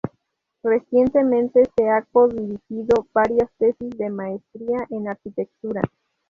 Recientemente 0.63 1.61
ha 1.87 2.01
codirigido 2.11 3.05
varias 3.13 3.51
tesis 3.59 3.91
de 3.99 4.09
Maestría 4.09 4.77
en 4.89 5.07
Arquitectura. 5.07 5.83